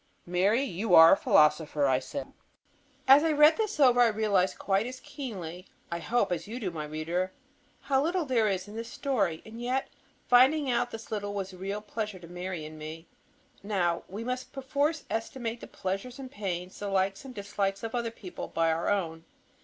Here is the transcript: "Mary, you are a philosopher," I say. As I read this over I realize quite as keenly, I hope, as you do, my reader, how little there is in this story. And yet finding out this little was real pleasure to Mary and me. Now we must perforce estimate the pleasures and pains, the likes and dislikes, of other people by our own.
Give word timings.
"Mary, 0.25 0.63
you 0.63 0.95
are 0.95 1.13
a 1.13 1.15
philosopher," 1.15 1.85
I 1.85 1.99
say. 1.99 2.23
As 3.07 3.23
I 3.23 3.31
read 3.33 3.57
this 3.57 3.79
over 3.79 4.01
I 4.01 4.07
realize 4.07 4.55
quite 4.55 4.87
as 4.87 4.99
keenly, 4.99 5.67
I 5.91 5.99
hope, 5.99 6.31
as 6.31 6.47
you 6.47 6.59
do, 6.59 6.71
my 6.71 6.85
reader, 6.85 7.33
how 7.81 8.01
little 8.01 8.25
there 8.25 8.47
is 8.47 8.67
in 8.67 8.75
this 8.75 8.91
story. 8.91 9.43
And 9.45 9.61
yet 9.61 9.89
finding 10.27 10.71
out 10.71 10.89
this 10.89 11.11
little 11.11 11.35
was 11.35 11.53
real 11.53 11.81
pleasure 11.81 12.17
to 12.17 12.27
Mary 12.27 12.65
and 12.65 12.79
me. 12.79 13.05
Now 13.61 14.01
we 14.09 14.23
must 14.23 14.51
perforce 14.53 15.03
estimate 15.07 15.61
the 15.61 15.67
pleasures 15.67 16.17
and 16.17 16.31
pains, 16.31 16.79
the 16.79 16.87
likes 16.87 17.23
and 17.23 17.35
dislikes, 17.35 17.83
of 17.83 17.93
other 17.93 18.09
people 18.09 18.47
by 18.47 18.71
our 18.71 18.89
own. 18.89 19.25